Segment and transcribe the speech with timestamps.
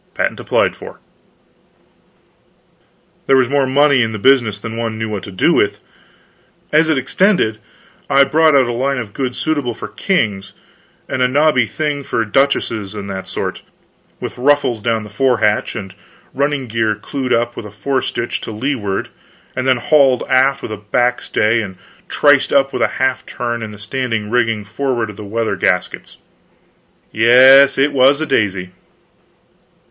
[0.15, 0.97] Patent applied for."
[3.27, 5.77] There was more money in the business than one knew what to do with.
[6.71, 7.59] As it extended,
[8.09, 10.53] I brought out a line of goods suitable for kings,
[11.07, 13.61] and a nobby thing for duchesses and that sort,
[14.19, 15.95] with ruffles down the forehatch and the
[16.33, 19.09] running gear clewed up with a featherstitch to leeward
[19.55, 21.77] and then hauled aft with a back stay and
[22.09, 26.17] triced up with a half turn in the standing rigging forward of the weather gaskets.
[27.11, 28.71] Yes, it was a daisy.